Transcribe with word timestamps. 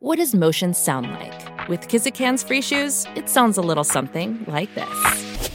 What 0.00 0.18
does 0.18 0.32
motion 0.32 0.74
sound 0.74 1.10
like? 1.10 1.68
With 1.68 1.88
Kizik's 1.88 2.20
hands 2.20 2.44
free 2.44 2.62
shoes, 2.62 3.04
it 3.16 3.28
sounds 3.28 3.58
a 3.58 3.60
little 3.60 3.82
something 3.82 4.44
like 4.46 4.72
this. 4.76 5.50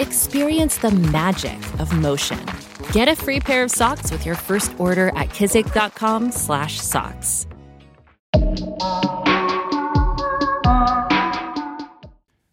Experience 0.00 0.78
the 0.78 0.90
magic 0.90 1.56
of 1.78 1.96
motion. 1.96 2.44
Get 2.90 3.06
a 3.06 3.14
free 3.14 3.38
pair 3.38 3.62
of 3.62 3.70
socks 3.70 4.10
with 4.10 4.26
your 4.26 4.34
first 4.34 4.74
order 4.76 5.10
at 5.10 5.28
kizik.com/socks. 5.28 7.46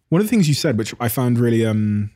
One 0.09 0.21
of 0.21 0.27
the 0.27 0.29
things 0.29 0.47
you 0.47 0.53
said, 0.53 0.77
which 0.77 0.93
I 0.99 1.07
found 1.07 1.39
really 1.39 1.65
um, 1.65 2.11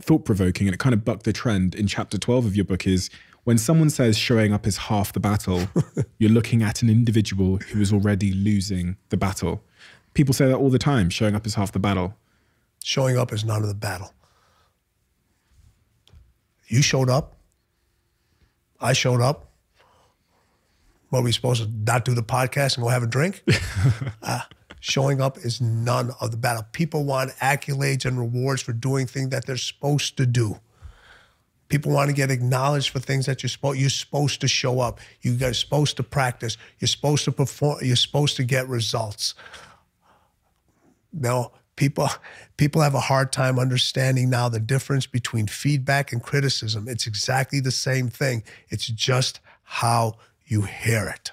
thought 0.00 0.24
provoking, 0.24 0.66
and 0.66 0.74
it 0.74 0.78
kind 0.78 0.94
of 0.94 1.04
bucked 1.04 1.22
the 1.22 1.32
trend 1.32 1.76
in 1.76 1.86
chapter 1.86 2.18
12 2.18 2.44
of 2.44 2.56
your 2.56 2.64
book, 2.64 2.88
is 2.88 3.08
when 3.44 3.58
someone 3.58 3.90
says 3.90 4.16
showing 4.16 4.52
up 4.52 4.66
is 4.66 4.76
half 4.76 5.12
the 5.12 5.20
battle, 5.20 5.66
you're 6.18 6.30
looking 6.30 6.62
at 6.62 6.82
an 6.82 6.88
individual 6.88 7.56
who 7.56 7.80
is 7.80 7.92
already 7.92 8.32
losing 8.32 8.96
the 9.08 9.16
battle. 9.16 9.62
People 10.14 10.34
say 10.34 10.46
that 10.46 10.56
all 10.56 10.70
the 10.70 10.78
time 10.78 11.10
showing 11.10 11.34
up 11.34 11.46
is 11.46 11.54
half 11.54 11.72
the 11.72 11.78
battle. 11.78 12.14
Showing 12.84 13.18
up 13.18 13.32
is 13.32 13.44
none 13.44 13.62
of 13.62 13.68
the 13.68 13.74
battle. 13.74 14.12
You 16.68 16.82
showed 16.82 17.10
up. 17.10 17.36
I 18.80 18.92
showed 18.92 19.20
up. 19.20 19.50
What 21.10 21.20
are 21.20 21.22
we 21.22 21.32
supposed 21.32 21.62
to 21.62 21.68
not 21.68 22.04
do 22.04 22.14
the 22.14 22.22
podcast 22.22 22.76
and 22.76 22.84
go 22.84 22.88
have 22.88 23.02
a 23.02 23.06
drink? 23.06 23.44
uh, 24.22 24.40
showing 24.80 25.20
up 25.20 25.36
is 25.38 25.60
none 25.60 26.10
of 26.20 26.30
the 26.30 26.36
battle. 26.36 26.64
People 26.72 27.04
want 27.04 27.32
accolades 27.32 28.04
and 28.04 28.18
rewards 28.18 28.62
for 28.62 28.72
doing 28.72 29.06
things 29.06 29.28
that 29.30 29.46
they're 29.46 29.56
supposed 29.56 30.16
to 30.16 30.26
do. 30.26 30.60
People 31.72 31.92
want 31.92 32.10
to 32.10 32.14
get 32.14 32.30
acknowledged 32.30 32.90
for 32.90 32.98
things 32.98 33.24
that 33.24 33.42
you're 33.42 33.48
supposed 33.48 33.80
you're 33.80 33.88
supposed 33.88 34.42
to 34.42 34.46
show 34.46 34.80
up. 34.80 35.00
You 35.22 35.38
are 35.42 35.54
supposed 35.54 35.96
to 35.96 36.02
practice. 36.02 36.58
You're 36.78 36.86
supposed 36.86 37.24
to 37.24 37.32
perform. 37.32 37.78
You're 37.80 37.96
supposed 37.96 38.36
to 38.36 38.44
get 38.44 38.68
results. 38.68 39.34
Now, 41.14 41.52
people 41.76 42.10
people 42.58 42.82
have 42.82 42.92
a 42.92 43.00
hard 43.00 43.32
time 43.32 43.58
understanding 43.58 44.28
now 44.28 44.50
the 44.50 44.60
difference 44.60 45.06
between 45.06 45.46
feedback 45.46 46.12
and 46.12 46.22
criticism. 46.22 46.88
It's 46.88 47.06
exactly 47.06 47.58
the 47.58 47.70
same 47.70 48.08
thing. 48.08 48.42
It's 48.68 48.86
just 48.88 49.40
how 49.62 50.18
you 50.44 50.62
hear 50.62 51.08
it. 51.08 51.32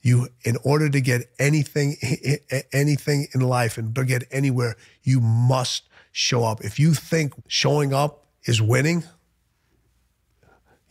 You, 0.00 0.28
in 0.44 0.56
order 0.64 0.88
to 0.88 1.02
get 1.02 1.28
anything, 1.38 1.96
anything 2.72 3.26
in 3.34 3.42
life 3.42 3.76
and 3.76 3.94
to 3.94 4.06
get 4.06 4.24
anywhere, 4.30 4.76
you 5.02 5.20
must 5.20 5.86
show 6.12 6.44
up. 6.44 6.64
If 6.64 6.78
you 6.78 6.94
think 6.94 7.34
showing 7.46 7.92
up 7.92 8.24
is 8.46 8.62
winning, 8.62 9.04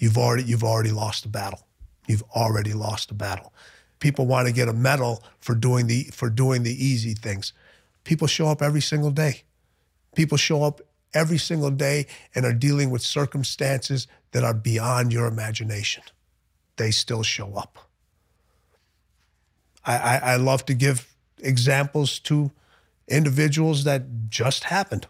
you've 0.04 0.18
already 0.18 0.44
you've 0.44 0.66
already 0.66 0.92
lost 0.92 1.24
the 1.24 1.30
battle. 1.30 1.66
You've 2.08 2.24
already 2.36 2.74
lost 2.74 3.08
the 3.08 3.14
battle. 3.14 3.54
People 4.00 4.26
want 4.26 4.48
to 4.48 4.54
get 4.54 4.68
a 4.68 4.74
medal 4.74 5.24
for 5.40 5.56
doing 5.56 5.88
the 5.88 6.04
for 6.12 6.30
doing 6.30 6.64
the 6.64 6.86
easy 6.86 7.14
things. 7.14 7.54
People 8.04 8.28
show 8.28 8.48
up 8.50 8.62
every 8.62 8.82
single 8.82 9.12
day. 9.12 9.44
People 10.14 10.38
show 10.38 10.64
up 10.64 10.82
every 11.14 11.38
single 11.38 11.72
day 11.72 12.06
and 12.36 12.46
are 12.46 12.54
dealing 12.54 12.90
with 12.90 13.02
circumstances 13.02 14.08
that 14.32 14.44
are 14.44 14.54
beyond 14.54 15.14
your 15.14 15.26
imagination. 15.26 16.04
They 16.76 16.92
still 16.92 17.24
show 17.24 17.54
up. 17.54 17.78
I, 19.86 19.98
I, 19.98 20.18
I 20.34 20.36
love 20.36 20.66
to 20.66 20.74
give 20.74 21.16
examples 21.40 22.20
to 22.20 22.52
individuals 23.08 23.86
that 23.86 24.30
just 24.30 24.66
happened. 24.66 25.08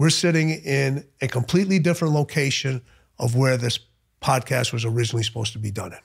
We're 0.00 0.08
sitting 0.08 0.48
in 0.48 1.04
a 1.20 1.28
completely 1.28 1.78
different 1.78 2.14
location 2.14 2.80
of 3.18 3.36
where 3.36 3.58
this 3.58 3.78
podcast 4.22 4.72
was 4.72 4.86
originally 4.86 5.22
supposed 5.22 5.52
to 5.52 5.58
be 5.58 5.70
done 5.70 5.92
in. 5.92 5.98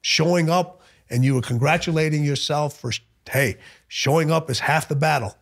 Showing 0.00 0.48
up 0.48 0.80
and 1.10 1.26
you 1.26 1.34
were 1.34 1.42
congratulating 1.42 2.24
yourself 2.24 2.80
for, 2.80 2.90
hey, 3.28 3.58
showing 3.86 4.30
up 4.30 4.48
is 4.48 4.60
half 4.60 4.88
the 4.88 4.96
battle. 4.96 5.36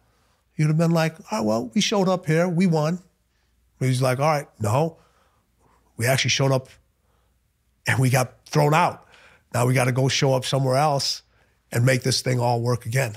You'd 0.57 0.67
have 0.67 0.79
been 0.79 0.91
like, 0.91 1.15
oh, 1.31 1.45
well, 1.45 1.71
we 1.75 1.81
showed 1.81 2.09
up 2.09 2.27
here, 2.27 2.49
we 2.49 2.67
won. 2.67 2.99
He's 3.79 4.03
like, 4.03 4.19
all 4.19 4.27
right, 4.27 4.49
no, 4.59 4.97
we 5.97 6.07
actually 6.07 6.31
showed 6.31 6.51
up 6.51 6.71
and 7.87 8.01
we 8.01 8.11
got 8.11 8.45
thrown 8.47 8.75
out. 8.75 9.07
Now 9.55 9.65
we 9.65 9.75
got 9.75 9.85
to 9.85 9.93
go 9.93 10.09
show 10.09 10.35
up 10.35 10.45
somewhere 10.45 10.75
else 10.75 11.23
and 11.71 11.87
make 11.87 12.03
this 12.03 12.21
thing 12.21 12.41
all 12.41 12.61
work 12.61 12.85
again 12.85 13.15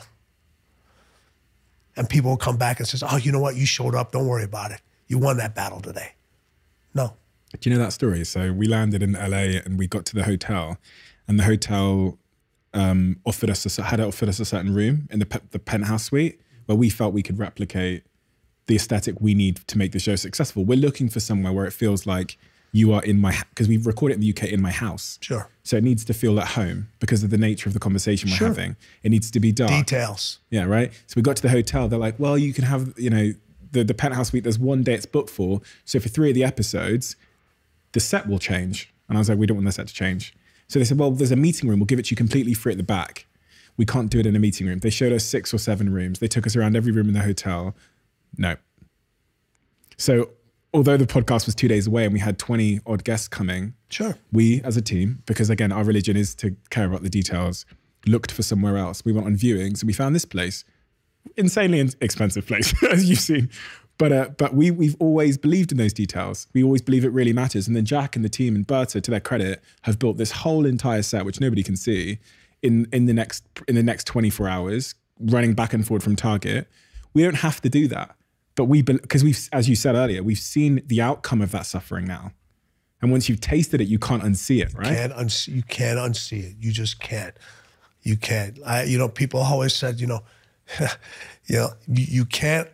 and 1.95 2.09
people 2.09 2.31
will 2.31 2.37
come 2.37 2.57
back 2.57 2.79
and 2.79 2.87
says, 2.87 3.03
"Oh, 3.07 3.17
you 3.17 3.31
know 3.31 3.39
what? 3.39 3.55
You 3.55 3.65
showed 3.65 3.95
up. 3.95 4.11
Don't 4.11 4.27
worry 4.27 4.43
about 4.43 4.71
it. 4.71 4.81
You 5.07 5.17
won 5.17 5.37
that 5.37 5.55
battle 5.55 5.81
today." 5.81 6.13
No. 6.93 7.15
Do 7.59 7.69
you 7.69 7.75
know 7.75 7.83
that 7.83 7.93
story? 7.93 8.23
So 8.25 8.51
we 8.51 8.67
landed 8.67 9.03
in 9.03 9.13
LA 9.13 9.59
and 9.63 9.77
we 9.77 9.87
got 9.87 10.05
to 10.07 10.15
the 10.15 10.23
hotel, 10.23 10.77
and 11.27 11.39
the 11.39 11.43
hotel 11.43 12.17
um, 12.73 13.19
offered 13.25 13.49
us 13.49 13.77
a, 13.77 13.83
had 13.83 13.99
offered 13.99 14.29
us 14.29 14.39
a 14.39 14.45
certain 14.45 14.73
room 14.73 15.07
in 15.11 15.19
the 15.19 15.41
the 15.51 15.59
penthouse 15.59 16.05
suite 16.05 16.39
where 16.65 16.77
we 16.77 16.89
felt 16.89 17.13
we 17.13 17.23
could 17.23 17.37
replicate 17.37 18.03
the 18.67 18.75
aesthetic 18.75 19.19
we 19.19 19.33
need 19.33 19.57
to 19.67 19.77
make 19.77 19.91
the 19.91 19.99
show 19.99 20.15
successful. 20.15 20.63
We're 20.63 20.77
looking 20.77 21.09
for 21.09 21.19
somewhere 21.19 21.51
where 21.51 21.65
it 21.65 21.73
feels 21.73 22.05
like 22.05 22.37
you 22.73 22.91
are 22.91 23.03
in 23.03 23.21
my 23.21 23.39
because 23.51 23.67
we 23.67 23.77
record 23.77 24.11
it 24.11 24.15
in 24.15 24.21
the 24.21 24.31
UK 24.31 24.45
in 24.45 24.61
my 24.61 24.71
house. 24.71 25.19
Sure. 25.21 25.47
So 25.61 25.77
it 25.77 25.83
needs 25.83 26.03
to 26.05 26.13
feel 26.13 26.37
at 26.39 26.49
home 26.49 26.89
because 26.99 27.23
of 27.23 27.29
the 27.29 27.37
nature 27.37 27.69
of 27.69 27.73
the 27.73 27.79
conversation 27.79 28.29
we're 28.31 28.35
sure. 28.35 28.47
having. 28.47 28.75
It 29.03 29.09
needs 29.09 29.29
to 29.31 29.39
be 29.39 29.51
dark. 29.51 29.69
Details. 29.69 30.39
Yeah, 30.49 30.65
right. 30.65 30.91
So 31.05 31.13
we 31.15 31.21
got 31.21 31.35
to 31.37 31.43
the 31.43 31.49
hotel. 31.49 31.87
They're 31.87 31.99
like, 31.99 32.19
well, 32.19 32.37
you 32.37 32.51
can 32.51 32.65
have 32.65 32.93
you 32.97 33.11
know 33.11 33.33
the 33.71 33.83
the 33.83 33.93
penthouse 33.93 34.29
suite. 34.29 34.43
There's 34.43 34.59
one 34.59 34.81
day 34.83 34.95
it's 34.95 35.05
booked 35.05 35.29
for. 35.29 35.61
So 35.85 35.99
for 35.99 36.09
three 36.09 36.29
of 36.29 36.35
the 36.35 36.43
episodes, 36.43 37.15
the 37.91 37.99
set 37.99 38.27
will 38.27 38.39
change. 38.39 38.91
And 39.07 39.17
I 39.17 39.19
was 39.19 39.29
like, 39.29 39.37
we 39.37 39.45
don't 39.45 39.57
want 39.57 39.67
the 39.67 39.71
set 39.71 39.87
to 39.87 39.93
change. 39.93 40.35
So 40.67 40.79
they 40.79 40.85
said, 40.85 40.97
well, 40.97 41.11
there's 41.11 41.31
a 41.31 41.35
meeting 41.35 41.69
room. 41.69 41.79
We'll 41.79 41.85
give 41.85 41.99
it 41.99 42.05
to 42.05 42.11
you 42.11 42.17
completely 42.17 42.55
free 42.55 42.71
at 42.71 42.77
the 42.77 42.83
back. 42.83 43.27
We 43.77 43.85
can't 43.85 44.09
do 44.09 44.19
it 44.19 44.25
in 44.25 44.35
a 44.35 44.39
meeting 44.39 44.65
room. 44.65 44.79
They 44.79 44.89
showed 44.89 45.13
us 45.13 45.23
six 45.23 45.53
or 45.53 45.59
seven 45.59 45.93
rooms. 45.93 46.19
They 46.19 46.27
took 46.27 46.47
us 46.47 46.55
around 46.55 46.75
every 46.75 46.91
room 46.91 47.07
in 47.07 47.13
the 47.13 47.21
hotel. 47.21 47.75
No. 48.35 48.55
So 49.97 50.29
although 50.73 50.97
the 50.97 51.05
podcast 51.05 51.45
was 51.45 51.55
two 51.55 51.67
days 51.67 51.87
away 51.87 52.05
and 52.05 52.13
we 52.13 52.19
had 52.19 52.39
20 52.39 52.81
odd 52.85 53.03
guests 53.03 53.27
coming, 53.27 53.73
sure. 53.89 54.17
We 54.31 54.61
as 54.63 54.75
a 54.75 54.81
team, 54.81 55.21
because 55.25 55.49
again, 55.49 55.71
our 55.71 55.83
religion 55.83 56.17
is 56.17 56.33
to 56.35 56.55
care 56.69 56.85
about 56.85 57.03
the 57.03 57.09
details, 57.09 57.65
looked 58.07 58.31
for 58.31 58.43
somewhere 58.43 58.77
else. 58.77 59.05
We 59.05 59.13
went 59.13 59.27
on 59.27 59.35
viewings 59.35 59.81
and 59.81 59.87
we 59.87 59.93
found 59.93 60.15
this 60.15 60.25
place, 60.25 60.65
insanely 61.37 61.79
expensive 62.01 62.47
place, 62.47 62.73
as 62.91 63.09
you've 63.09 63.19
seen. 63.19 63.49
But 63.99 64.11
uh, 64.11 64.29
but 64.37 64.55
we 64.55 64.71
we've 64.71 64.95
always 64.99 65.37
believed 65.37 65.71
in 65.71 65.77
those 65.77 65.93
details. 65.93 66.47
We 66.53 66.63
always 66.63 66.81
believe 66.81 67.05
it 67.05 67.11
really 67.13 67.33
matters. 67.33 67.67
And 67.67 67.75
then 67.75 67.85
Jack 67.85 68.15
and 68.15 68.25
the 68.25 68.29
team 68.29 68.55
and 68.55 68.65
Berta, 68.65 68.99
to 68.99 69.11
their 69.11 69.19
credit, 69.19 69.61
have 69.83 69.99
built 69.99 70.17
this 70.17 70.31
whole 70.31 70.65
entire 70.65 71.03
set, 71.03 71.25
which 71.25 71.39
nobody 71.39 71.61
can 71.61 71.75
see, 71.75 72.17
in 72.63 72.87
in 72.91 73.05
the 73.05 73.13
next 73.13 73.45
in 73.67 73.75
the 73.75 73.83
next 73.83 74.07
24 74.07 74.49
hours, 74.49 74.95
running 75.19 75.53
back 75.53 75.73
and 75.73 75.85
forward 75.85 76.01
from 76.01 76.15
Target. 76.15 76.67
We 77.13 77.21
don't 77.21 77.35
have 77.35 77.61
to 77.61 77.69
do 77.69 77.87
that 77.89 78.15
but 78.55 78.65
we 78.65 78.81
because 78.81 79.23
we've 79.23 79.49
as 79.51 79.67
you 79.67 79.75
said 79.75 79.95
earlier 79.95 80.23
we've 80.23 80.37
seen 80.37 80.81
the 80.87 81.01
outcome 81.01 81.41
of 81.41 81.51
that 81.51 81.65
suffering 81.65 82.05
now. 82.05 82.31
And 83.01 83.11
once 83.11 83.27
you've 83.27 83.41
tasted 83.41 83.81
it 83.81 83.87
you 83.87 83.99
can't 83.99 84.23
unsee 84.23 84.61
it 84.61 84.73
right? 84.73 84.89
You 84.89 84.95
can't 84.95 85.13
unsee, 85.13 85.55
you 85.55 85.63
can't 85.63 85.99
unsee 85.99 86.51
it. 86.51 86.55
You 86.59 86.71
just 86.71 86.99
can't. 86.99 87.35
You 88.01 88.17
can't. 88.17 88.59
I, 88.65 88.83
you 88.83 88.97
know 88.97 89.09
people 89.09 89.39
always 89.39 89.73
said 89.73 89.99
you 89.99 90.07
know 90.07 90.21
you 91.45 91.57
know 91.57 91.69
you, 91.87 92.25
can't 92.25 92.69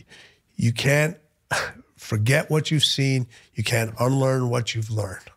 you 0.56 0.72
can't 0.72 1.16
forget 1.96 2.50
what 2.50 2.70
you've 2.70 2.84
seen. 2.84 3.26
You 3.54 3.64
can't 3.64 3.94
unlearn 3.98 4.48
what 4.48 4.74
you've 4.74 4.90
learned. 4.90 5.30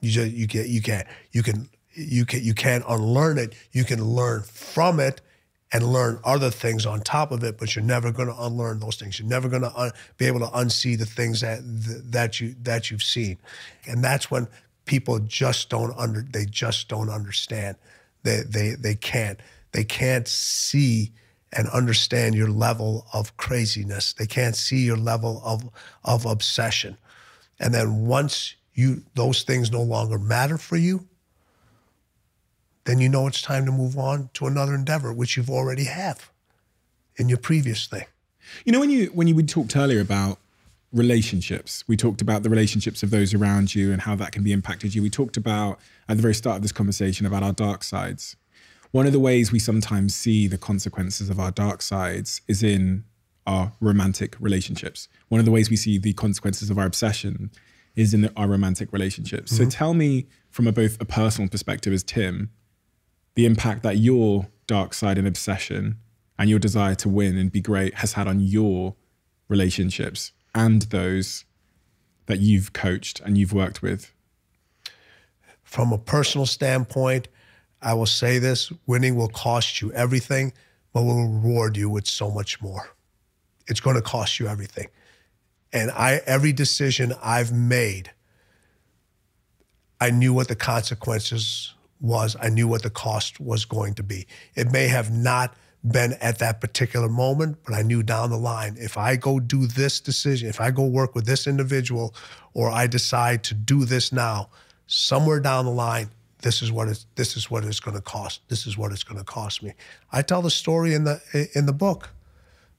You 0.00 0.10
just 0.10 0.32
you 0.32 0.48
can 0.48 0.68
you 0.68 0.82
can't 0.82 1.06
you 1.30 1.42
can 1.42 1.68
you 1.94 2.24
can 2.24 2.42
you 2.42 2.54
can't 2.54 2.84
unlearn 2.88 3.38
it. 3.38 3.54
You 3.72 3.84
can 3.84 4.02
learn 4.04 4.42
from 4.42 5.00
it 5.00 5.20
and 5.72 5.90
learn 5.90 6.20
other 6.24 6.50
things 6.50 6.84
on 6.84 7.00
top 7.00 7.32
of 7.32 7.42
it, 7.42 7.58
but 7.58 7.74
you're 7.74 7.84
never 7.84 8.12
going 8.12 8.28
to 8.28 8.42
unlearn 8.42 8.78
those 8.78 8.96
things. 8.96 9.18
You're 9.18 9.28
never 9.28 9.48
going 9.48 9.62
to 9.62 9.74
un- 9.74 9.92
be 10.18 10.26
able 10.26 10.40
to 10.40 10.46
unsee 10.46 10.98
the 10.98 11.06
things 11.06 11.40
that 11.40 11.60
that 11.64 12.40
you 12.40 12.54
that 12.62 12.90
you've 12.90 13.02
seen, 13.02 13.38
and 13.86 14.04
that's 14.04 14.30
when 14.30 14.46
people 14.84 15.18
just 15.20 15.70
don't 15.70 15.96
under 15.96 16.22
they 16.22 16.44
just 16.44 16.88
don't 16.88 17.08
understand. 17.08 17.76
They 18.22 18.42
they 18.46 18.70
they 18.72 18.94
can't 18.94 19.40
they 19.72 19.84
can't 19.84 20.28
see 20.28 21.12
and 21.54 21.68
understand 21.68 22.34
your 22.34 22.48
level 22.48 23.06
of 23.12 23.36
craziness. 23.36 24.12
They 24.12 24.26
can't 24.26 24.56
see 24.56 24.84
your 24.84 24.96
level 24.98 25.40
of 25.44 25.68
of 26.04 26.26
obsession, 26.26 26.98
and 27.58 27.72
then 27.72 28.06
once 28.06 28.54
you 28.74 29.02
those 29.14 29.42
things 29.42 29.70
no 29.70 29.82
longer 29.82 30.18
matter 30.18 30.58
for 30.58 30.76
you, 30.76 31.06
then 32.84 32.98
you 32.98 33.08
know 33.08 33.26
it's 33.26 33.42
time 33.42 33.64
to 33.66 33.72
move 33.72 33.96
on 33.96 34.30
to 34.34 34.46
another 34.46 34.74
endeavor, 34.74 35.12
which 35.12 35.36
you've 35.36 35.50
already 35.50 35.84
have 35.84 36.30
in 37.16 37.28
your 37.28 37.38
previous 37.38 37.86
thing. 37.86 38.04
You 38.64 38.72
know, 38.72 38.80
when 38.80 38.90
you 38.90 39.06
when 39.06 39.28
you 39.28 39.34
we 39.34 39.44
talked 39.44 39.76
earlier 39.76 40.00
about 40.00 40.38
relationships, 40.92 41.84
we 41.88 41.96
talked 41.96 42.20
about 42.20 42.42
the 42.42 42.50
relationships 42.50 43.02
of 43.02 43.10
those 43.10 43.32
around 43.32 43.74
you 43.74 43.92
and 43.92 44.02
how 44.02 44.14
that 44.16 44.32
can 44.32 44.42
be 44.42 44.52
impacted 44.52 44.94
you. 44.94 45.02
We 45.02 45.10
talked 45.10 45.36
about 45.36 45.78
at 46.08 46.16
the 46.16 46.22
very 46.22 46.34
start 46.34 46.56
of 46.56 46.62
this 46.62 46.72
conversation 46.72 47.24
about 47.24 47.42
our 47.42 47.52
dark 47.52 47.82
sides. 47.82 48.36
One 48.90 49.06
of 49.06 49.12
the 49.12 49.20
ways 49.20 49.50
we 49.50 49.58
sometimes 49.58 50.14
see 50.14 50.46
the 50.46 50.58
consequences 50.58 51.30
of 51.30 51.40
our 51.40 51.50
dark 51.50 51.80
sides 51.80 52.42
is 52.46 52.62
in 52.62 53.04
our 53.46 53.72
romantic 53.80 54.36
relationships. 54.38 55.08
One 55.28 55.38
of 55.38 55.46
the 55.46 55.50
ways 55.50 55.70
we 55.70 55.76
see 55.76 55.98
the 55.98 56.12
consequences 56.12 56.68
of 56.68 56.78
our 56.78 56.86
obsession 56.86 57.50
is 57.96 58.12
in 58.12 58.30
our 58.36 58.46
romantic 58.46 58.92
relationships. 58.92 59.52
Mm-hmm. 59.52 59.64
So 59.64 59.70
tell 59.70 59.94
me 59.94 60.26
from 60.50 60.66
a, 60.66 60.72
both 60.72 61.00
a 61.00 61.04
personal 61.04 61.48
perspective 61.48 61.92
as 61.92 62.02
Tim, 62.02 62.50
the 63.34 63.46
impact 63.46 63.82
that 63.82 63.96
your 63.96 64.48
dark 64.66 64.94
side 64.94 65.18
and 65.18 65.26
obsession 65.26 65.98
and 66.38 66.48
your 66.50 66.58
desire 66.58 66.94
to 66.96 67.08
win 67.08 67.36
and 67.36 67.52
be 67.52 67.60
great 67.60 67.94
has 67.94 68.14
had 68.14 68.26
on 68.26 68.40
your 68.40 68.94
relationships 69.48 70.32
and 70.54 70.82
those 70.82 71.44
that 72.26 72.40
you've 72.40 72.72
coached 72.72 73.20
and 73.20 73.36
you've 73.36 73.52
worked 73.52 73.82
with? 73.82 74.12
From 75.62 75.92
a 75.92 75.98
personal 75.98 76.46
standpoint, 76.46 77.28
I 77.80 77.94
will 77.94 78.06
say 78.06 78.38
this 78.38 78.72
winning 78.86 79.16
will 79.16 79.28
cost 79.28 79.80
you 79.80 79.92
everything, 79.92 80.52
but 80.92 81.02
will 81.02 81.26
reward 81.26 81.76
you 81.76 81.88
with 81.90 82.06
so 82.06 82.30
much 82.30 82.60
more. 82.60 82.94
It's 83.66 83.80
going 83.80 83.96
to 83.96 84.02
cost 84.02 84.38
you 84.38 84.48
everything. 84.48 84.88
And 85.72 85.90
I 85.90 86.20
every 86.26 86.52
decision 86.52 87.14
I've 87.22 87.52
made, 87.52 88.10
I 90.00 90.10
knew 90.10 90.34
what 90.34 90.48
the 90.48 90.56
consequences 90.56 91.74
was. 92.02 92.36
I 92.40 92.48
knew 92.48 92.68
what 92.68 92.82
the 92.82 92.90
cost 92.90 93.40
was 93.40 93.64
going 93.64 93.94
to 93.94 94.02
be. 94.02 94.26
It 94.54 94.70
may 94.70 94.88
have 94.88 95.10
not 95.10 95.54
been 95.84 96.12
at 96.14 96.38
that 96.38 96.60
particular 96.60 97.08
moment, 97.08 97.58
but 97.64 97.74
I 97.74 97.82
knew 97.82 98.02
down 98.02 98.30
the 98.30 98.36
line 98.36 98.76
if 98.78 98.96
I 98.96 99.16
go 99.16 99.40
do 99.40 99.66
this 99.66 100.00
decision, 100.00 100.48
if 100.48 100.60
I 100.60 100.70
go 100.70 100.84
work 100.84 101.14
with 101.14 101.26
this 101.26 101.46
individual, 101.46 102.14
or 102.54 102.70
I 102.70 102.86
decide 102.86 103.42
to 103.44 103.54
do 103.54 103.84
this 103.84 104.12
now, 104.12 104.50
somewhere 104.86 105.40
down 105.40 105.64
the 105.64 105.72
line, 105.72 106.10
this 106.42 106.60
is 106.60 106.70
what 106.70 106.88
it's 106.88 107.06
this 107.14 107.36
is 107.36 107.50
what 107.50 107.64
it's 107.64 107.80
going 107.80 107.96
to 107.96 108.02
cost. 108.02 108.42
This 108.48 108.66
is 108.66 108.76
what 108.76 108.92
it's 108.92 109.04
going 109.04 109.18
to 109.18 109.24
cost 109.24 109.62
me. 109.62 109.74
I 110.10 110.22
tell 110.22 110.42
the 110.42 110.50
story 110.50 110.92
in 110.94 111.04
the 111.04 111.48
in 111.54 111.66
the 111.66 111.72
book 111.72 112.10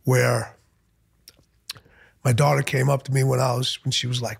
where 0.04 0.56
my 2.24 2.34
daughter 2.34 2.62
came 2.62 2.90
up 2.90 3.04
to 3.04 3.12
me 3.12 3.24
when 3.24 3.40
I 3.40 3.54
was 3.56 3.80
when 3.84 3.92
she 3.92 4.08
was 4.08 4.22
like 4.22 4.38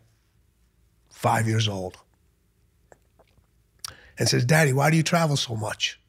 five 1.09 1.47
years 1.47 1.69
old 1.69 1.97
and 4.18 4.30
says, 4.30 4.45
"Daddy, 4.45 4.74
why 4.74 4.89
do 4.89 4.98
you 4.98 5.04
travel 5.04 5.38
so 5.38 5.56
much?" 5.56 6.00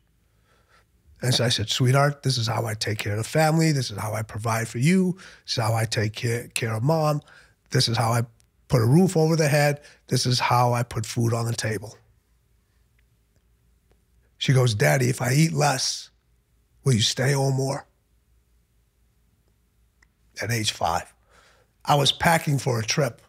And 1.25 1.33
so 1.33 1.43
I 1.43 1.49
said, 1.49 1.71
sweetheart, 1.71 2.23
this 2.23 2.37
is 2.37 2.47
how 2.47 2.67
I 2.67 2.75
take 2.75 2.99
care 2.99 3.13
of 3.13 3.19
the 3.19 3.25
family. 3.25 3.73
This 3.73 3.91
is 3.91 3.97
how 3.97 4.13
I 4.13 4.21
provide 4.21 4.69
for 4.69 4.77
you. 4.77 5.17
This 5.47 5.57
is 5.57 5.63
how 5.63 5.75
I 5.75 5.87
take 5.87 6.13
care, 6.13 6.49
care 6.49 6.75
of 6.75 6.83
mom. 6.83 7.23
This 7.71 7.89
is 7.89 7.97
how 7.97 8.13
I 8.13 8.25
put 8.69 8.83
a 8.83 8.87
roof 8.87 9.17
over 9.17 9.35
the 9.35 9.49
head. 9.49 9.81
This 10.09 10.27
is 10.27 10.39
how 10.39 10.75
I 10.75 10.83
put 10.83 11.07
food 11.07 11.33
on 11.33 11.47
the 11.47 11.55
table. 11.55 11.97
She 14.37 14.53
goes, 14.53 14.75
Daddy, 14.75 15.09
if 15.09 15.23
I 15.23 15.33
eat 15.33 15.55
less, 15.55 16.11
will 16.85 16.93
you 16.93 17.01
stay 17.01 17.33
home 17.33 17.55
more? 17.55 17.87
At 20.43 20.51
age 20.51 20.73
five, 20.73 21.11
I 21.87 21.95
was 21.95 22.13
packing 22.13 22.59
for 22.59 22.79
a 22.79 22.85
trip. 22.85 23.23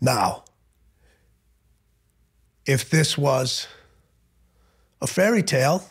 Now, 0.00 0.44
if 2.66 2.90
this 2.90 3.16
was 3.18 3.66
a 5.00 5.06
fairy 5.06 5.42
tale. 5.42 5.84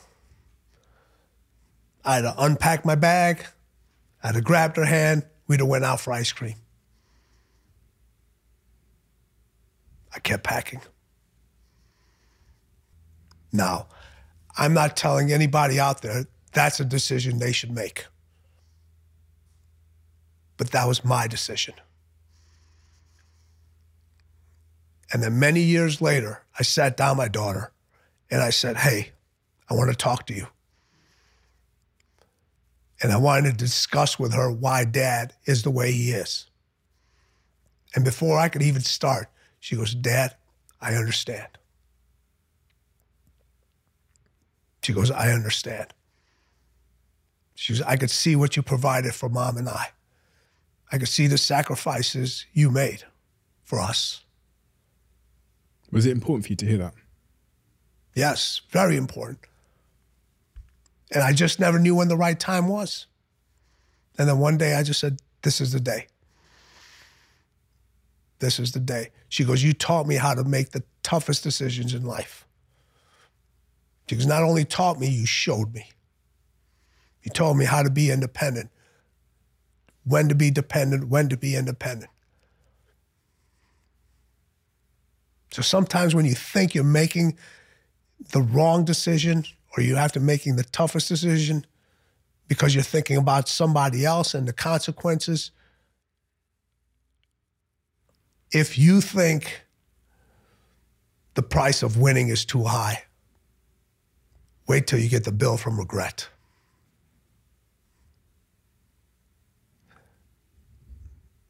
I'd 2.06 2.26
have 2.26 2.36
unpacked 2.38 2.86
my 2.86 2.96
bag, 2.96 3.46
I'd 4.22 4.36
have 4.36 4.44
grabbed 4.44 4.76
her 4.76 4.86
hand, 4.86 5.26
we'd 5.48 5.62
have 5.62 5.70
went 5.70 5.86
out 5.86 6.02
for 6.02 6.12
ice 6.12 6.34
cream. 6.34 6.56
I 10.14 10.20
kept 10.20 10.44
packing. 10.44 10.82
Now, 13.54 13.88
I'm 14.58 14.74
not 14.74 14.98
telling 14.98 15.32
anybody 15.32 15.80
out 15.80 16.02
there 16.02 16.26
that's 16.54 16.80
a 16.80 16.86
decision 16.86 17.40
they 17.40 17.52
should 17.52 17.72
make. 17.72 18.06
But 20.58 20.72
that 20.72 20.88
was 20.88 21.04
my 21.04 21.28
decision. 21.28 21.74
And 25.14 25.22
then 25.22 25.40
many 25.40 25.62
years 25.62 26.02
later, 26.02 26.42
I 26.60 26.64
sat 26.64 26.98
down 26.98 27.18
my 27.18 27.28
daughter 27.28 27.72
and 28.32 28.42
I 28.42 28.50
said, 28.50 28.78
Hey, 28.78 29.12
I 29.70 29.76
want 29.76 29.92
to 29.92 29.96
talk 29.96 30.26
to 30.28 30.34
you. 30.34 30.48
And 33.02 33.12
I 33.12 33.18
wanted 33.18 33.52
to 33.52 33.58
discuss 33.58 34.18
with 34.18 34.34
her 34.34 34.52
why 34.52 34.86
dad 34.86 35.36
is 35.46 35.62
the 35.62 35.70
way 35.70 35.92
he 35.92 36.12
is. 36.12 36.48
And 37.96 38.04
before 38.04 38.40
I 38.40 38.50
could 38.50 38.64
even 38.64 38.82
start, 38.82 39.30
she 39.60 39.76
goes, 39.76 39.94
Dad, 39.94 40.36
I 40.82 40.96
understand. 40.96 41.48
She 44.82 44.94
goes, 44.94 45.12
I 45.12 45.32
understand. 45.32 45.94
She 47.56 47.74
goes, 47.74 47.82
I 47.84 47.98
could 47.98 48.10
see 48.10 48.36
what 48.36 48.58
you 48.58 48.64
provided 48.64 49.14
for 49.14 49.30
mom 49.30 49.58
and 49.58 49.70
I. 49.70 49.90
I 50.92 50.98
could 50.98 51.08
see 51.08 51.28
the 51.28 51.38
sacrifices 51.38 52.46
you 52.52 52.72
made 52.72 53.04
for 53.64 53.80
us. 53.80 54.24
Was 55.94 56.08
it 56.08 56.12
important 56.12 56.46
for 56.46 56.52
you 56.52 56.56
to 56.56 56.66
hear 56.66 56.80
that? 56.80 56.96
Yes, 58.16 58.62
very 58.72 58.98
important. 58.98 59.40
And 61.12 61.22
I 61.22 61.34
just 61.34 61.60
never 61.60 61.78
knew 61.78 61.96
when 61.96 62.08
the 62.08 62.18
right 62.18 62.40
time 62.40 62.68
was. 62.68 63.06
And 64.18 64.28
then 64.28 64.40
one 64.40 64.58
day 64.58 64.74
I 64.74 64.82
just 64.82 65.00
said, 65.00 65.20
This 65.44 65.62
is 65.62 65.72
the 65.72 65.80
day. 65.80 66.08
This 68.40 68.60
is 68.60 68.72
the 68.72 68.80
day. 68.80 69.12
She 69.30 69.44
goes, 69.44 69.64
You 69.64 69.74
taught 69.74 70.08
me 70.08 70.16
how 70.16 70.34
to 70.34 70.44
make 70.44 70.72
the 70.72 70.84
toughest 71.04 71.44
decisions 71.44 71.94
in 71.94 72.04
life. 72.04 72.48
Because 74.08 74.26
not 74.26 74.42
only 74.42 74.66
taught 74.66 75.00
me, 75.00 75.08
you 75.08 75.28
showed 75.28 75.74
me. 75.74 75.92
You 77.22 77.32
told 77.32 77.58
me 77.58 77.66
how 77.66 77.84
to 77.84 77.90
be 77.92 78.10
independent, 78.10 78.70
when 80.04 80.28
to 80.28 80.36
be 80.36 80.50
dependent, 80.50 81.08
when 81.08 81.30
to 81.30 81.38
be 81.38 81.56
independent. 81.56 82.10
So 85.54 85.62
sometimes 85.62 86.16
when 86.16 86.26
you 86.26 86.34
think 86.34 86.74
you're 86.74 86.84
making 86.84 87.38
the 88.32 88.42
wrong 88.42 88.86
decision 88.86 89.46
or 89.78 89.84
you 89.84 89.96
have 89.96 90.12
to 90.14 90.20
making 90.20 90.56
the 90.56 90.64
toughest 90.64 91.10
decision 91.10 91.68
because 92.48 92.74
you're 92.74 92.84
thinking 92.84 93.18
about 93.18 93.48
somebody 93.48 94.04
else 94.04 94.34
and 94.34 94.48
the 94.48 94.54
consequences. 94.54 95.52
If 98.52 98.80
you 98.80 99.00
think 99.00 99.62
the 101.36 101.44
price 101.44 101.84
of 101.84 101.98
winning 101.98 102.30
is 102.30 102.46
too 102.46 102.64
high, 102.64 103.04
wait 104.68 104.88
till 104.88 104.98
you 104.98 105.08
get 105.08 105.24
the 105.24 105.32
bill 105.32 105.58
from 105.58 105.78
regret. 105.78 106.30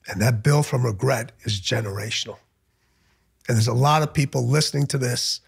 And 0.09 0.21
that 0.21 0.43
bill 0.43 0.61
from 0.61 0.85
regret 0.85 1.31
is 1.45 1.61
generational. 1.61 2.39
And 3.47 3.57
there's 3.57 3.67
a 3.67 3.73
lot 3.73 4.03
of 4.03 4.13
people 4.13 4.47
listening 4.47 4.87
to 4.87 4.97
this 4.97 5.41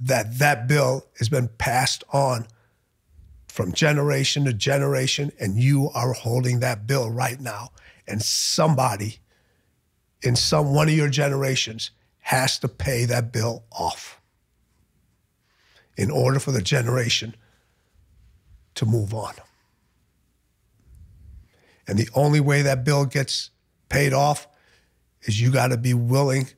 that 0.00 0.38
that 0.38 0.66
bill 0.66 1.06
has 1.18 1.28
been 1.28 1.48
passed 1.58 2.02
on 2.12 2.46
from 3.46 3.72
generation 3.72 4.44
to 4.44 4.52
generation, 4.52 5.30
and 5.38 5.56
you 5.56 5.90
are 5.94 6.12
holding 6.12 6.60
that 6.60 6.86
bill 6.86 7.10
right 7.10 7.40
now. 7.40 7.70
And 8.06 8.20
somebody 8.20 9.18
in 10.22 10.34
some 10.34 10.74
one 10.74 10.88
of 10.88 10.94
your 10.94 11.08
generations 11.08 11.90
has 12.20 12.58
to 12.58 12.68
pay 12.68 13.04
that 13.04 13.32
bill 13.32 13.64
off 13.70 14.20
in 15.96 16.10
order 16.10 16.40
for 16.40 16.50
the 16.50 16.62
generation 16.62 17.36
to 18.74 18.86
move 18.86 19.14
on. 19.14 19.34
And 21.86 21.98
the 21.98 22.08
only 22.14 22.40
way 22.40 22.62
that 22.62 22.84
bill 22.84 23.04
gets 23.04 23.50
paid 23.88 24.12
off 24.12 24.48
is 25.22 25.40
you 25.40 25.52
got 25.52 25.68
to 25.68 25.76
be 25.76 25.94
willing 25.94 26.48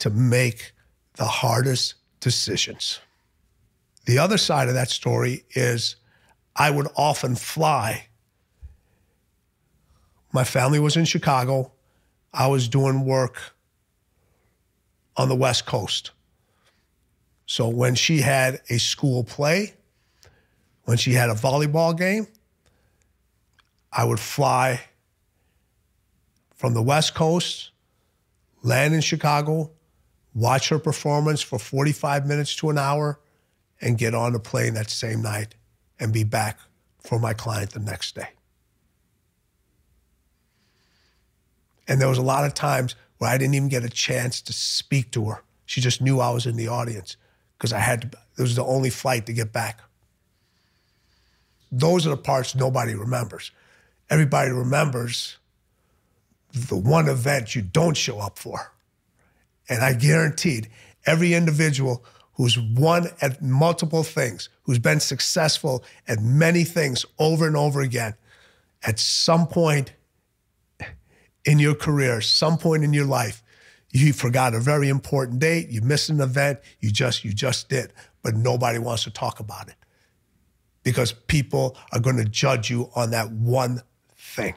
to 0.00 0.10
make 0.10 0.72
the 1.14 1.24
hardest 1.24 1.94
decisions. 2.20 3.00
The 4.06 4.18
other 4.18 4.38
side 4.38 4.68
of 4.68 4.74
that 4.74 4.90
story 4.90 5.44
is 5.50 5.96
I 6.56 6.70
would 6.70 6.88
often 6.96 7.36
fly. 7.36 8.06
My 10.32 10.44
family 10.44 10.78
was 10.78 10.96
in 10.96 11.04
Chicago. 11.04 11.72
I 12.32 12.48
was 12.48 12.68
doing 12.68 13.04
work 13.04 13.54
on 15.16 15.28
the 15.28 15.36
West 15.36 15.66
Coast. 15.66 16.10
So 17.46 17.68
when 17.68 17.94
she 17.94 18.18
had 18.18 18.60
a 18.68 18.78
school 18.78 19.24
play, 19.24 19.74
when 20.84 20.96
she 20.96 21.12
had 21.12 21.30
a 21.30 21.34
volleyball 21.34 21.96
game, 21.96 22.26
I 23.92 24.04
would 24.04 24.20
fly 24.20 24.80
from 26.54 26.74
the 26.74 26.82
West 26.82 27.14
Coast, 27.14 27.70
land 28.62 28.94
in 28.94 29.00
Chicago, 29.00 29.72
watch 30.34 30.68
her 30.68 30.78
performance 30.78 31.40
for 31.40 31.58
45 31.58 32.26
minutes 32.26 32.54
to 32.56 32.70
an 32.70 32.78
hour, 32.78 33.18
and 33.80 33.98
get 33.98 34.14
on 34.14 34.32
the 34.32 34.38
plane 34.38 34.74
that 34.74 34.90
same 34.90 35.22
night 35.22 35.54
and 35.98 36.12
be 36.12 36.24
back 36.24 36.58
for 37.02 37.18
my 37.18 37.32
client 37.32 37.70
the 37.70 37.80
next 37.80 38.14
day. 38.14 38.28
And 41.88 42.00
there 42.00 42.08
was 42.08 42.18
a 42.18 42.22
lot 42.22 42.44
of 42.44 42.54
times 42.54 42.94
where 43.18 43.30
I 43.30 43.38
didn't 43.38 43.54
even 43.54 43.68
get 43.68 43.84
a 43.84 43.88
chance 43.88 44.40
to 44.42 44.52
speak 44.52 45.10
to 45.12 45.26
her. 45.30 45.42
She 45.66 45.80
just 45.80 46.00
knew 46.00 46.20
I 46.20 46.30
was 46.30 46.46
in 46.46 46.56
the 46.56 46.68
audience 46.68 47.16
because 47.56 47.72
I 47.72 47.78
had 47.78 48.02
to, 48.02 48.18
it 48.38 48.42
was 48.42 48.56
the 48.56 48.64
only 48.64 48.90
flight 48.90 49.26
to 49.26 49.32
get 49.32 49.52
back. 49.52 49.80
Those 51.72 52.06
are 52.06 52.10
the 52.10 52.16
parts 52.16 52.54
nobody 52.54 52.94
remembers. 52.94 53.50
Everybody 54.08 54.50
remembers 54.50 55.36
the 56.52 56.76
one 56.76 57.08
event 57.08 57.54
you 57.54 57.62
don't 57.62 57.96
show 57.96 58.18
up 58.18 58.38
for 58.38 58.72
And 59.70 59.82
I 59.82 59.94
guaranteed 59.94 60.68
every 61.06 61.32
individual 61.32 62.04
who's 62.34 62.58
won 62.58 63.08
at 63.22 63.40
multiple 63.40 64.02
things, 64.02 64.48
who's 64.64 64.78
been 64.78 65.00
successful 65.00 65.84
at 66.08 66.20
many 66.20 66.64
things 66.64 67.06
over 67.18 67.46
and 67.46 67.56
over 67.56 67.80
again, 67.80 68.14
at 68.82 68.98
some 68.98 69.46
point 69.46 69.92
in 71.44 71.58
your 71.58 71.74
career, 71.74 72.20
some 72.20 72.58
point 72.58 72.82
in 72.82 72.92
your 72.92 73.06
life, 73.06 73.42
you 73.90 74.12
forgot 74.12 74.54
a 74.54 74.60
very 74.60 74.88
important 74.88 75.38
date, 75.38 75.68
you 75.68 75.80
missed 75.80 76.10
an 76.10 76.20
event, 76.20 76.60
you 76.80 76.90
just 76.90 77.24
you 77.24 77.32
just 77.32 77.68
did, 77.68 77.92
but 78.22 78.34
nobody 78.34 78.78
wants 78.78 79.04
to 79.04 79.10
talk 79.10 79.40
about 79.40 79.68
it. 79.68 79.74
Because 80.82 81.12
people 81.12 81.76
are 81.92 82.00
going 82.00 82.16
to 82.16 82.24
judge 82.24 82.70
you 82.70 82.90
on 82.94 83.10
that 83.10 83.30
one 83.30 83.82
thing. 84.16 84.54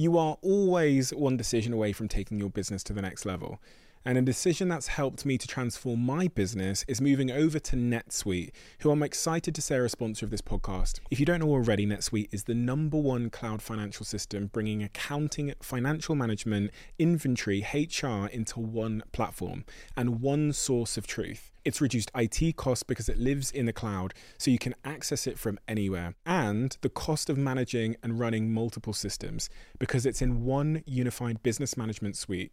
You 0.00 0.16
are 0.16 0.38
always 0.42 1.12
one 1.12 1.36
decision 1.36 1.72
away 1.72 1.92
from 1.92 2.06
taking 2.06 2.38
your 2.38 2.50
business 2.50 2.84
to 2.84 2.92
the 2.92 3.02
next 3.02 3.26
level. 3.26 3.58
And 4.04 4.16
a 4.16 4.22
decision 4.22 4.68
that's 4.68 4.86
helped 4.88 5.26
me 5.26 5.38
to 5.38 5.46
transform 5.46 6.00
my 6.04 6.28
business 6.28 6.84
is 6.88 7.00
moving 7.00 7.30
over 7.30 7.58
to 7.58 7.76
NetSuite, 7.76 8.50
who 8.80 8.90
I'm 8.90 9.02
excited 9.02 9.54
to 9.54 9.62
say 9.62 9.76
are 9.76 9.84
a 9.84 9.88
sponsor 9.88 10.24
of 10.24 10.30
this 10.30 10.40
podcast. 10.40 11.00
If 11.10 11.20
you 11.20 11.26
don't 11.26 11.40
know 11.40 11.50
already, 11.50 11.86
NetSuite 11.86 12.28
is 12.32 12.44
the 12.44 12.54
number 12.54 12.96
one 12.96 13.30
cloud 13.30 13.60
financial 13.62 14.06
system 14.06 14.46
bringing 14.46 14.82
accounting, 14.82 15.52
financial 15.60 16.14
management, 16.14 16.70
inventory, 16.98 17.66
HR 17.72 18.26
into 18.26 18.60
one 18.60 19.02
platform 19.12 19.64
and 19.96 20.20
one 20.20 20.52
source 20.52 20.96
of 20.96 21.06
truth. 21.06 21.50
It's 21.68 21.82
reduced 21.82 22.10
IT 22.14 22.56
costs 22.56 22.82
because 22.82 23.10
it 23.10 23.18
lives 23.18 23.50
in 23.50 23.66
the 23.66 23.74
cloud, 23.74 24.14
so 24.38 24.50
you 24.50 24.58
can 24.58 24.74
access 24.86 25.26
it 25.26 25.38
from 25.38 25.58
anywhere. 25.68 26.14
And 26.24 26.74
the 26.80 26.88
cost 26.88 27.28
of 27.28 27.36
managing 27.36 27.96
and 28.02 28.18
running 28.18 28.52
multiple 28.52 28.94
systems 28.94 29.50
because 29.78 30.06
it's 30.06 30.22
in 30.22 30.46
one 30.46 30.82
unified 30.86 31.42
business 31.42 31.76
management 31.76 32.16
suite. 32.16 32.52